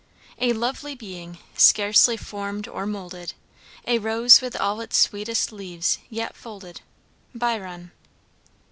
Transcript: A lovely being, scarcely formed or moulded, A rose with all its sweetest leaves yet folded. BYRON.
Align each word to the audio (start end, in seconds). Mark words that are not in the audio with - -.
A 0.39 0.51
lovely 0.53 0.95
being, 0.95 1.37
scarcely 1.55 2.17
formed 2.17 2.67
or 2.67 2.87
moulded, 2.87 3.35
A 3.85 3.99
rose 3.99 4.41
with 4.41 4.55
all 4.55 4.81
its 4.81 4.97
sweetest 4.97 5.51
leaves 5.51 5.99
yet 6.09 6.35
folded. 6.35 6.81
BYRON. 7.35 7.91